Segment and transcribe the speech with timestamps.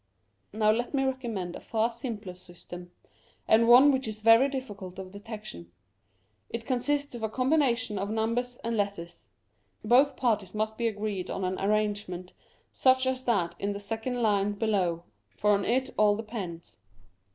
[0.51, 2.89] Now let me recommend a far simpler system,
[3.47, 5.71] and one which is very difficult of detection.
[6.49, 9.29] It consists of a combination of numbers and letters.
[9.85, 12.33] Both parties must be agreed on an arrangement
[12.73, 15.03] such as that in the second line below,
[15.37, 16.77] for on it all depends.